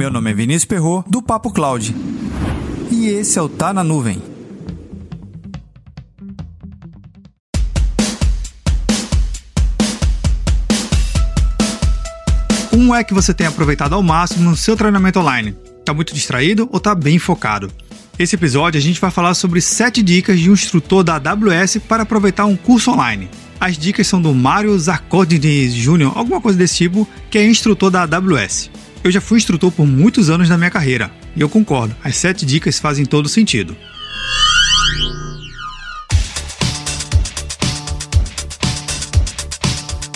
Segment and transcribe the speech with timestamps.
[0.00, 1.94] Meu nome é Vinícius Perro do Papo Cloud.
[2.90, 4.22] E esse é o Tá na Nuvem.
[12.72, 15.54] Um é que você tenha aproveitado ao máximo o seu treinamento online.
[15.84, 17.70] Tá muito distraído ou tá bem focado?
[18.18, 22.04] Esse episódio a gente vai falar sobre 7 dicas de um instrutor da AWS para
[22.04, 23.28] aproveitar um curso online.
[23.60, 28.04] As dicas são do Mário Zarcodines Jr., alguma coisa desse tipo, que é instrutor da
[28.04, 28.70] AWS.
[29.02, 32.44] Eu já fui instrutor por muitos anos na minha carreira, e eu concordo, as 7
[32.44, 33.76] dicas fazem todo sentido.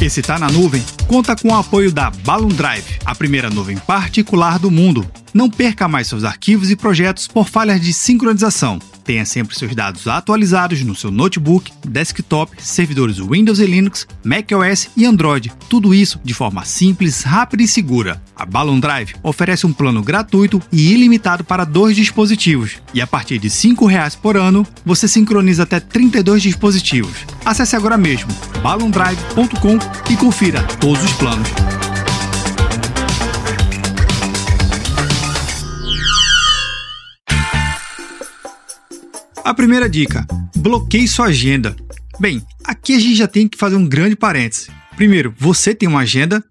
[0.01, 4.59] Esse Tá na Nuvem conta com o apoio da Balloon Drive, a primeira nuvem particular
[4.59, 5.11] do mundo.
[5.35, 8.79] Não perca mais seus arquivos e projetos por falhas de sincronização.
[9.03, 15.05] Tenha sempre seus dados atualizados no seu notebook, desktop, servidores Windows e Linux, macOS e
[15.05, 15.53] Android.
[15.69, 18.23] Tudo isso de forma simples, rápida e segura.
[18.37, 22.77] A Balloon Drive oferece um plano gratuito e ilimitado para dois dispositivos.
[22.95, 27.27] E a partir de R$ 5,00 por ano, você sincroniza até 32 dispositivos.
[27.45, 28.31] Acesse agora mesmo
[28.63, 29.79] balloondrive.com
[30.11, 31.49] e confira todos os planos.
[39.45, 41.77] A primeira dica: bloqueie sua agenda.
[42.19, 44.71] Bem, aqui a gente já tem que fazer um grande parêntese.
[44.97, 46.43] Primeiro, você tem uma agenda.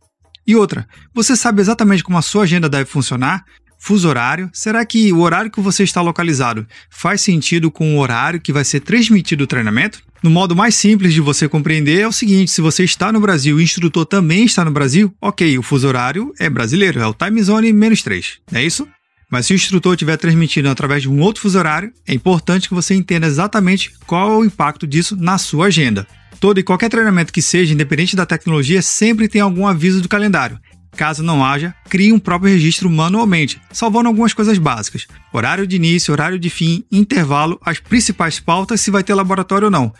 [0.46, 3.44] E outra, você sabe exatamente como a sua agenda deve funcionar?
[3.80, 4.50] Fuso horário?
[4.54, 8.64] Será que o horário que você está localizado faz sentido com o horário que vai
[8.64, 10.02] ser transmitido o treinamento?
[10.22, 13.58] No modo mais simples de você compreender é o seguinte: se você está no Brasil
[13.58, 17.14] e o instrutor também está no Brasil, ok, o fuso horário é brasileiro, é o
[17.14, 18.88] time zone menos 3, não é isso?
[19.34, 22.76] Mas se o instrutor estiver transmitindo através de um outro fuso horário, é importante que
[22.76, 26.06] você entenda exatamente qual é o impacto disso na sua agenda.
[26.40, 30.60] Todo e qualquer treinamento que seja, independente da tecnologia, sempre tem algum aviso do calendário.
[30.96, 36.12] Caso não haja, crie um próprio registro manualmente, salvando algumas coisas básicas: horário de início,
[36.12, 39.92] horário de fim, intervalo, as principais pautas, se vai ter laboratório ou não.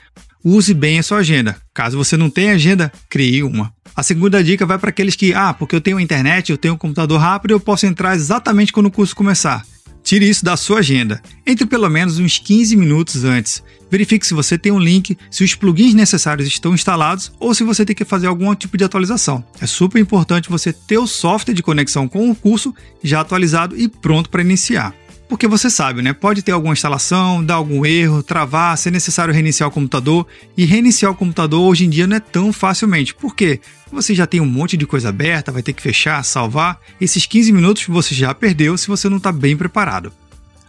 [0.44, 1.56] Use bem a sua agenda.
[1.74, 3.74] Caso você não tenha agenda, crie uma.
[3.96, 6.78] A segunda dica vai para aqueles que, ah, porque eu tenho internet, eu tenho um
[6.78, 9.64] computador rápido, eu posso entrar exatamente quando o curso começar.
[10.04, 11.22] Tire isso da sua agenda.
[11.48, 13.64] Entre pelo menos uns 15 minutos antes.
[13.90, 17.86] Verifique se você tem um link, se os plugins necessários estão instalados ou se você
[17.86, 19.42] tem que fazer algum tipo de atualização.
[19.62, 23.88] É super importante você ter o software de conexão com o curso já atualizado e
[23.88, 24.94] pronto para iniciar.
[25.34, 26.14] Porque você sabe, né?
[26.14, 30.28] Pode ter alguma instalação, dar algum erro, travar, ser necessário reiniciar o computador.
[30.56, 33.16] E reiniciar o computador hoje em dia não é tão facilmente.
[33.16, 33.60] Por quê?
[33.92, 36.80] Você já tem um monte de coisa aberta, vai ter que fechar, salvar.
[37.02, 40.14] Esses 15 minutos você já perdeu se você não está bem preparado.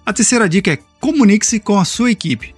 [0.06, 2.54] A terceira dica é comunique-se com a sua equipe.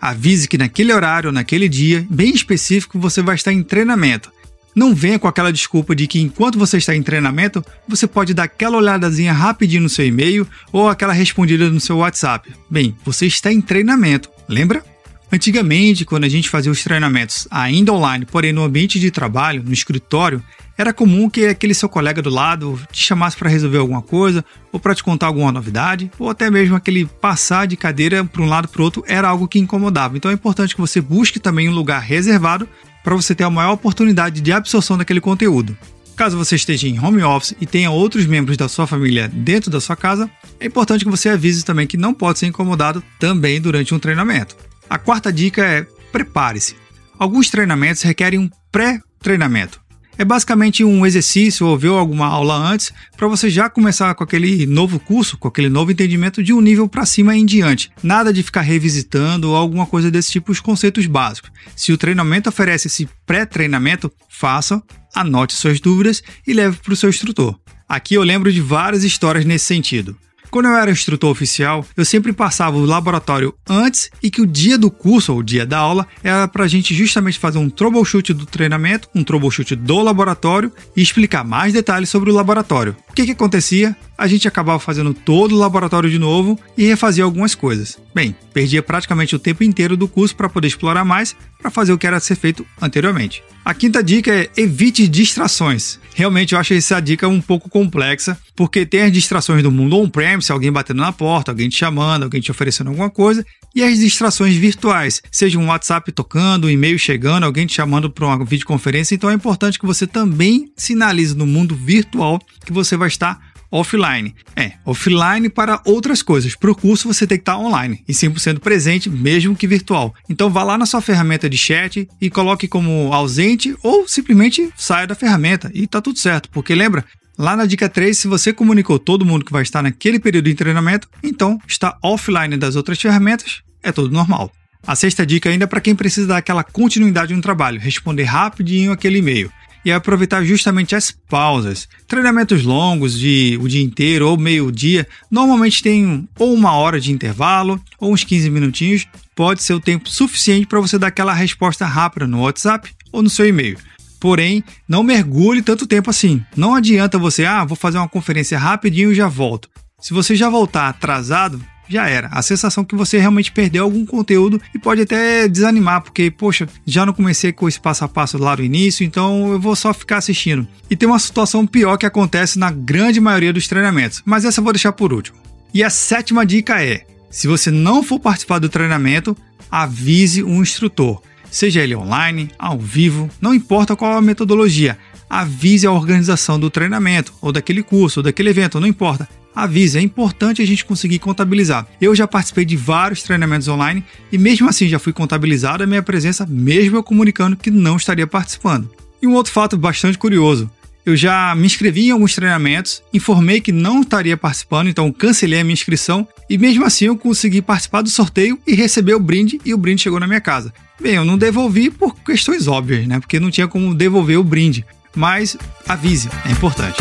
[0.00, 4.32] Avise que naquele horário, naquele dia, bem específico, você vai estar em treinamento.
[4.74, 8.44] Não venha com aquela desculpa de que enquanto você está em treinamento, você pode dar
[8.44, 12.52] aquela olhadazinha rapidinho no seu e-mail ou aquela respondida no seu WhatsApp.
[12.68, 14.84] Bem, você está em treinamento, lembra?
[15.32, 19.72] Antigamente, quando a gente fazia os treinamentos ainda online, porém no ambiente de trabalho, no
[19.72, 20.42] escritório,
[20.76, 24.80] era comum que aquele seu colega do lado te chamasse para resolver alguma coisa, ou
[24.80, 28.66] para te contar alguma novidade, ou até mesmo aquele passar de cadeira para um lado
[28.66, 30.16] para o outro era algo que incomodava.
[30.16, 32.68] Então é importante que você busque também um lugar reservado
[33.02, 35.76] para você ter a maior oportunidade de absorção daquele conteúdo.
[36.16, 39.80] Caso você esteja em home office e tenha outros membros da sua família dentro da
[39.80, 43.94] sua casa, é importante que você avise também que não pode ser incomodado também durante
[43.94, 44.54] um treinamento.
[44.88, 46.76] A quarta dica é prepare-se.
[47.18, 49.79] Alguns treinamentos requerem um pré-treinamento.
[50.20, 54.66] É basicamente um exercício ou ver alguma aula antes para você já começar com aquele
[54.66, 57.90] novo curso, com aquele novo entendimento de um nível para cima em diante.
[58.02, 61.50] Nada de ficar revisitando ou alguma coisa desse tipo, os conceitos básicos.
[61.74, 64.82] Se o treinamento oferece esse pré-treinamento, faça,
[65.14, 67.58] anote suas dúvidas e leve para o seu instrutor.
[67.88, 70.14] Aqui eu lembro de várias histórias nesse sentido.
[70.50, 74.76] Quando eu era instrutor oficial, eu sempre passava o laboratório antes e que o dia
[74.76, 78.34] do curso ou o dia da aula era para a gente justamente fazer um troubleshoot
[78.34, 82.96] do treinamento, um troubleshoot do laboratório e explicar mais detalhes sobre o laboratório.
[83.20, 83.94] Que, que acontecia?
[84.16, 87.98] A gente acabava fazendo todo o laboratório de novo e refazia algumas coisas.
[88.14, 91.98] Bem, perdia praticamente o tempo inteiro do curso para poder explorar mais para fazer o
[91.98, 93.42] que era ser feito anteriormente.
[93.62, 96.00] A quinta dica é evite distrações.
[96.14, 100.50] Realmente eu acho essa dica um pouco complexa, porque tem as distrações do mundo on-premise,
[100.50, 103.44] alguém batendo na porta, alguém te chamando, alguém te oferecendo alguma coisa,
[103.74, 108.26] e as distrações virtuais, seja um WhatsApp tocando, um e-mail chegando, alguém te chamando para
[108.26, 109.14] uma videoconferência.
[109.14, 114.34] Então é importante que você também sinalize no mundo virtual que você vai estar offline.
[114.56, 116.56] É, offline para outras coisas.
[116.56, 120.14] Para o curso você tem que estar online e 100% presente, mesmo que virtual.
[120.28, 125.06] Então vá lá na sua ferramenta de chat e coloque como ausente ou simplesmente saia
[125.06, 126.48] da ferramenta e tá tudo certo.
[126.50, 127.04] Porque lembra,
[127.38, 130.54] Lá na dica 3, se você comunicou todo mundo que vai estar naquele período de
[130.54, 134.52] treinamento, então está offline das outras ferramentas, é tudo normal.
[134.86, 138.92] A sexta dica ainda é para quem precisa dar aquela continuidade no trabalho, responder rapidinho
[138.92, 139.50] aquele e-mail
[139.84, 141.88] e aproveitar justamente as pausas.
[142.06, 147.12] Treinamentos longos de o dia inteiro ou meio dia, normalmente tem ou uma hora de
[147.12, 151.86] intervalo ou uns 15 minutinhos, pode ser o tempo suficiente para você dar aquela resposta
[151.86, 153.78] rápida no WhatsApp ou no seu e-mail.
[154.20, 156.44] Porém, não mergulhe tanto tempo assim.
[156.54, 159.68] Não adianta você, ah, vou fazer uma conferência rapidinho e já volto.
[159.98, 162.28] Se você já voltar atrasado, já era.
[162.28, 167.04] A sensação que você realmente perdeu algum conteúdo e pode até desanimar, porque, poxa, já
[167.04, 170.18] não comecei com esse passo a passo lá no início, então eu vou só ficar
[170.18, 170.66] assistindo.
[170.88, 174.64] E tem uma situação pior que acontece na grande maioria dos treinamentos, mas essa eu
[174.64, 175.38] vou deixar por último.
[175.74, 179.36] E a sétima dica é: se você não for participar do treinamento,
[179.70, 181.20] avise um instrutor.
[181.50, 184.96] Seja ele online, ao vivo, não importa qual a metodologia,
[185.28, 190.00] avise a organização do treinamento, ou daquele curso, ou daquele evento, não importa avise, é
[190.00, 191.86] importante a gente conseguir contabilizar.
[192.00, 196.02] Eu já participei de vários treinamentos online e mesmo assim já fui contabilizado a minha
[196.02, 198.90] presença, mesmo eu comunicando que não estaria participando.
[199.20, 200.70] E um outro fato bastante curioso,
[201.04, 205.64] eu já me inscrevi em alguns treinamentos, informei que não estaria participando, então cancelei a
[205.64, 209.72] minha inscrição e mesmo assim eu consegui participar do sorteio e receber o brinde e
[209.72, 210.72] o brinde chegou na minha casa.
[211.00, 213.18] Bem, eu não devolvi por questões óbvias, né?
[213.18, 215.56] Porque não tinha como devolver o brinde, mas
[215.88, 216.98] avise, é importante.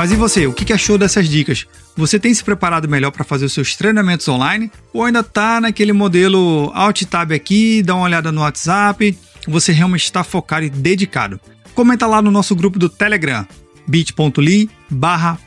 [0.00, 1.66] Mas e você, o que achou dessas dicas?
[1.94, 4.72] Você tem se preparado melhor para fazer os seus treinamentos online?
[4.94, 9.14] Ou ainda está naquele modelo Alt Tab aqui, dá uma olhada no WhatsApp?
[9.46, 11.38] Você realmente está focado e dedicado?
[11.74, 13.46] Comenta lá no nosso grupo do Telegram,
[13.86, 15.38] bit.ly barra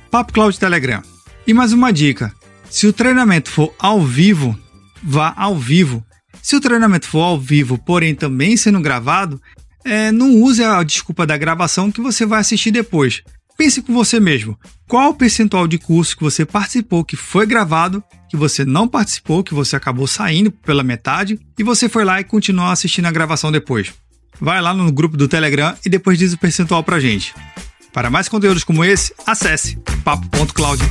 [0.60, 1.02] Telegram.
[1.48, 2.32] E mais uma dica,
[2.70, 4.56] se o treinamento for ao vivo,
[5.02, 6.06] vá ao vivo.
[6.44, 9.42] Se o treinamento for ao vivo, porém também sendo gravado,
[9.84, 13.24] é, não use a desculpa da gravação que você vai assistir depois.
[13.58, 14.58] Pense com você mesmo.
[14.88, 19.44] Qual o percentual de curso que você participou que foi gravado, que você não participou,
[19.44, 23.52] que você acabou saindo pela metade e você foi lá e continuou assistindo a gravação
[23.52, 23.94] depois?
[24.40, 27.34] Vai lá no grupo do Telegram e depois diz o percentual pra gente.
[27.94, 30.82] Para mais conteúdos como esse, acesse papo.cloud.